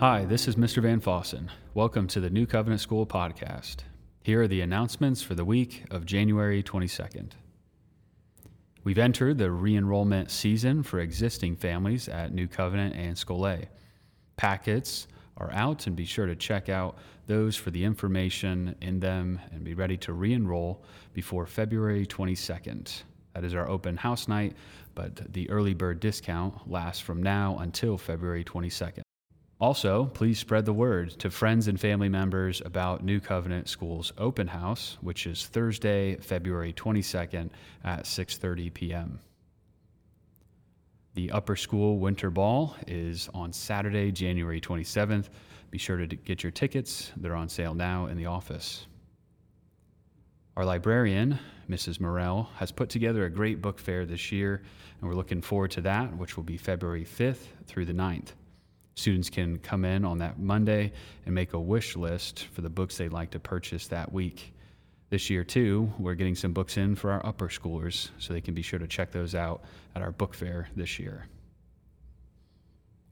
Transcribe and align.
Hi, 0.00 0.24
this 0.24 0.48
is 0.48 0.56
Mr. 0.56 0.80
Van 0.80 0.98
Fossen. 0.98 1.50
Welcome 1.74 2.06
to 2.06 2.20
the 2.20 2.30
New 2.30 2.46
Covenant 2.46 2.80
School 2.80 3.04
podcast. 3.04 3.80
Here 4.22 4.40
are 4.40 4.48
the 4.48 4.62
announcements 4.62 5.20
for 5.20 5.34
the 5.34 5.44
week 5.44 5.84
of 5.90 6.06
January 6.06 6.62
22nd. 6.62 7.32
We've 8.82 8.96
entered 8.96 9.36
the 9.36 9.50
re 9.50 9.76
enrollment 9.76 10.30
season 10.30 10.82
for 10.84 11.00
existing 11.00 11.56
families 11.56 12.08
at 12.08 12.32
New 12.32 12.48
Covenant 12.48 12.96
and 12.96 13.14
Scholé. 13.14 13.66
Packets 14.38 15.06
are 15.36 15.52
out, 15.52 15.86
and 15.86 15.94
be 15.94 16.06
sure 16.06 16.24
to 16.24 16.34
check 16.34 16.70
out 16.70 16.96
those 17.26 17.54
for 17.54 17.70
the 17.70 17.84
information 17.84 18.76
in 18.80 19.00
them 19.00 19.38
and 19.52 19.64
be 19.64 19.74
ready 19.74 19.98
to 19.98 20.14
re 20.14 20.32
enroll 20.32 20.82
before 21.12 21.44
February 21.44 22.06
22nd. 22.06 23.02
That 23.34 23.44
is 23.44 23.54
our 23.54 23.68
open 23.68 23.98
house 23.98 24.28
night, 24.28 24.56
but 24.94 25.30
the 25.34 25.50
early 25.50 25.74
bird 25.74 26.00
discount 26.00 26.70
lasts 26.70 27.02
from 27.02 27.22
now 27.22 27.58
until 27.58 27.98
February 27.98 28.44
22nd. 28.44 29.02
Also, 29.60 30.06
please 30.06 30.38
spread 30.38 30.64
the 30.64 30.72
word 30.72 31.10
to 31.10 31.30
friends 31.30 31.68
and 31.68 31.78
family 31.78 32.08
members 32.08 32.62
about 32.64 33.04
New 33.04 33.20
Covenant 33.20 33.68
School's 33.68 34.10
open 34.16 34.46
house, 34.46 34.96
which 35.02 35.26
is 35.26 35.46
Thursday, 35.46 36.16
February 36.16 36.72
22nd 36.72 37.50
at 37.84 38.04
6:30 38.04 38.72
p.m. 38.72 39.18
The 41.12 41.30
Upper 41.30 41.56
School 41.56 41.98
Winter 41.98 42.30
Ball 42.30 42.74
is 42.86 43.28
on 43.34 43.52
Saturday, 43.52 44.10
January 44.12 44.62
27th. 44.62 45.28
Be 45.70 45.76
sure 45.76 45.98
to 45.98 46.06
get 46.06 46.42
your 46.42 46.52
tickets. 46.52 47.12
They're 47.18 47.36
on 47.36 47.50
sale 47.50 47.74
now 47.74 48.06
in 48.06 48.16
the 48.16 48.26
office. 48.26 48.86
Our 50.56 50.64
librarian, 50.64 51.38
Mrs. 51.68 52.00
Morell, 52.00 52.48
has 52.56 52.72
put 52.72 52.88
together 52.88 53.26
a 53.26 53.30
great 53.30 53.60
book 53.60 53.78
fair 53.78 54.06
this 54.06 54.32
year, 54.32 54.62
and 55.00 55.08
we're 55.08 55.16
looking 55.16 55.42
forward 55.42 55.72
to 55.72 55.82
that, 55.82 56.16
which 56.16 56.38
will 56.38 56.44
be 56.44 56.56
February 56.56 57.04
5th 57.04 57.44
through 57.66 57.84
the 57.84 57.92
9th. 57.92 58.32
Students 59.00 59.30
can 59.30 59.58
come 59.60 59.86
in 59.86 60.04
on 60.04 60.18
that 60.18 60.38
Monday 60.38 60.92
and 61.24 61.34
make 61.34 61.54
a 61.54 61.58
wish 61.58 61.96
list 61.96 62.48
for 62.52 62.60
the 62.60 62.68
books 62.68 62.98
they'd 62.98 63.14
like 63.14 63.30
to 63.30 63.40
purchase 63.40 63.86
that 63.86 64.12
week. 64.12 64.52
This 65.08 65.30
year, 65.30 65.42
too, 65.42 65.90
we're 65.98 66.12
getting 66.12 66.34
some 66.34 66.52
books 66.52 66.76
in 66.76 66.94
for 66.96 67.10
our 67.10 67.24
upper 67.24 67.48
schoolers, 67.48 68.10
so 68.18 68.34
they 68.34 68.42
can 68.42 68.52
be 68.52 68.60
sure 68.60 68.78
to 68.78 68.86
check 68.86 69.10
those 69.10 69.34
out 69.34 69.62
at 69.94 70.02
our 70.02 70.10
book 70.10 70.34
fair 70.34 70.68
this 70.76 70.98
year. 70.98 71.28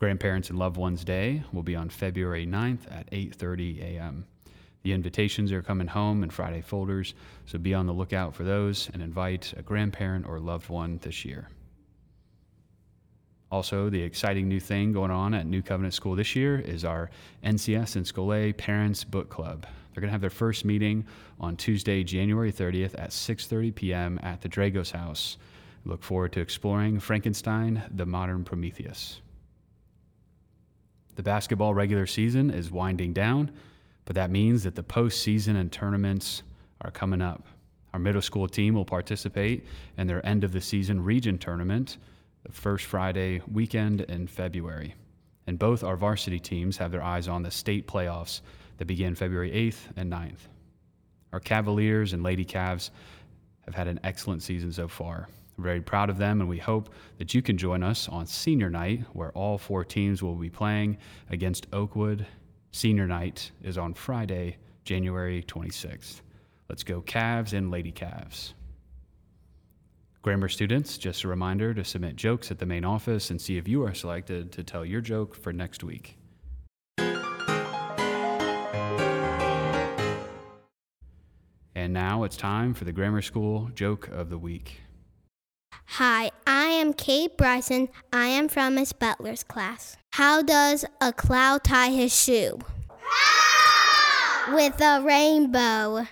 Grandparents 0.00 0.50
and 0.50 0.58
Loved 0.58 0.76
Ones 0.76 1.04
Day 1.04 1.44
will 1.52 1.62
be 1.62 1.76
on 1.76 1.88
February 1.88 2.48
9th 2.48 2.90
at 2.90 3.08
8:30 3.12 3.80
a.m. 3.80 4.26
The 4.82 4.92
invitations 4.92 5.52
are 5.52 5.62
coming 5.62 5.86
home 5.86 6.24
in 6.24 6.30
Friday 6.30 6.62
folders, 6.62 7.14
so 7.44 7.58
be 7.58 7.74
on 7.74 7.86
the 7.86 7.94
lookout 7.94 8.34
for 8.34 8.42
those 8.42 8.90
and 8.92 9.00
invite 9.00 9.54
a 9.56 9.62
grandparent 9.62 10.26
or 10.26 10.40
loved 10.40 10.68
one 10.68 10.98
this 11.02 11.24
year. 11.24 11.48
Also, 13.50 13.88
the 13.88 14.02
exciting 14.02 14.48
new 14.48 14.58
thing 14.58 14.92
going 14.92 15.10
on 15.10 15.32
at 15.32 15.46
New 15.46 15.62
Covenant 15.62 15.94
School 15.94 16.16
this 16.16 16.34
year 16.34 16.58
is 16.58 16.84
our 16.84 17.10
NCS 17.44 17.94
and 17.94 18.04
Scholé 18.04 18.56
Parents 18.56 19.04
Book 19.04 19.28
Club. 19.28 19.66
They're 19.94 20.00
going 20.00 20.08
to 20.08 20.12
have 20.12 20.20
their 20.20 20.30
first 20.30 20.64
meeting 20.64 21.06
on 21.38 21.56
Tuesday, 21.56 22.02
January 22.02 22.52
30th 22.52 22.94
at 22.98 23.10
6:30 23.10 23.74
p.m. 23.74 24.20
at 24.22 24.40
the 24.40 24.48
Dragos 24.48 24.90
House. 24.90 25.38
look 25.84 26.02
forward 26.02 26.32
to 26.32 26.40
exploring 26.40 26.98
Frankenstein: 26.98 27.82
The 27.94 28.04
Modern 28.04 28.42
Prometheus. 28.42 29.20
The 31.14 31.22
basketball 31.22 31.72
regular 31.72 32.06
season 32.06 32.50
is 32.50 32.72
winding 32.72 33.12
down, 33.12 33.52
but 34.06 34.16
that 34.16 34.30
means 34.30 34.64
that 34.64 34.74
the 34.74 34.82
postseason 34.82 35.56
and 35.56 35.70
tournaments 35.70 36.42
are 36.80 36.90
coming 36.90 37.22
up. 37.22 37.46
Our 37.94 38.00
middle 38.00 38.20
school 38.20 38.48
team 38.48 38.74
will 38.74 38.84
participate 38.84 39.64
in 39.96 40.08
their 40.08 40.24
end 40.26 40.42
of 40.42 40.52
the 40.52 40.60
season 40.60 41.02
region 41.02 41.38
tournament 41.38 41.96
the 42.46 42.52
first 42.52 42.84
Friday 42.84 43.42
weekend 43.50 44.02
in 44.02 44.26
February. 44.26 44.94
And 45.46 45.58
both 45.58 45.82
our 45.82 45.96
varsity 45.96 46.38
teams 46.38 46.76
have 46.76 46.92
their 46.92 47.02
eyes 47.02 47.28
on 47.28 47.42
the 47.42 47.50
state 47.50 47.86
playoffs 47.86 48.40
that 48.78 48.86
begin 48.86 49.14
February 49.14 49.50
8th 49.50 49.78
and 49.96 50.12
9th. 50.12 50.48
Our 51.32 51.40
Cavaliers 51.40 52.12
and 52.12 52.22
Lady 52.22 52.44
Cavs 52.44 52.90
have 53.62 53.74
had 53.74 53.88
an 53.88 54.00
excellent 54.04 54.42
season 54.42 54.72
so 54.72 54.86
far. 54.86 55.28
We're 55.56 55.64
very 55.64 55.80
proud 55.80 56.10
of 56.10 56.18
them, 56.18 56.40
and 56.40 56.48
we 56.48 56.58
hope 56.58 56.90
that 57.18 57.34
you 57.34 57.42
can 57.42 57.56
join 57.56 57.82
us 57.82 58.08
on 58.08 58.26
senior 58.26 58.70
night, 58.70 59.04
where 59.12 59.32
all 59.32 59.58
four 59.58 59.84
teams 59.84 60.22
will 60.22 60.34
be 60.34 60.50
playing 60.50 60.98
against 61.30 61.66
Oakwood. 61.72 62.26
Senior 62.70 63.06
night 63.06 63.50
is 63.62 63.78
on 63.78 63.94
Friday, 63.94 64.56
January 64.84 65.42
26th. 65.42 66.20
Let's 66.68 66.84
go, 66.84 67.00
Cavs 67.00 67.54
and 67.54 67.70
Lady 67.70 67.92
Cavs. 67.92 68.52
Grammar 70.26 70.48
students, 70.48 70.98
just 70.98 71.22
a 71.22 71.28
reminder 71.28 71.72
to 71.72 71.84
submit 71.84 72.16
jokes 72.16 72.50
at 72.50 72.58
the 72.58 72.66
main 72.66 72.84
office 72.84 73.30
and 73.30 73.40
see 73.40 73.58
if 73.58 73.68
you 73.68 73.84
are 73.84 73.94
selected 73.94 74.50
to 74.50 74.64
tell 74.64 74.84
your 74.84 75.00
joke 75.00 75.36
for 75.36 75.52
next 75.52 75.84
week. 75.84 76.18
And 81.76 81.92
now 81.92 82.24
it's 82.24 82.36
time 82.36 82.74
for 82.74 82.84
the 82.84 82.90
Grammar 82.90 83.22
School 83.22 83.70
Joke 83.72 84.08
of 84.08 84.28
the 84.28 84.36
Week. 84.36 84.80
Hi, 85.84 86.32
I 86.44 86.64
am 86.70 86.92
Kate 86.92 87.36
Bryson. 87.36 87.88
I 88.12 88.26
am 88.26 88.48
from 88.48 88.74
Miss 88.74 88.92
Butler's 88.92 89.44
class. 89.44 89.96
How 90.14 90.42
does 90.42 90.84
a 91.00 91.12
cloud 91.12 91.62
tie 91.62 91.90
his 91.90 92.12
shoe? 92.12 92.58
With 94.48 94.80
a 94.80 95.00
rainbow. 95.06 96.08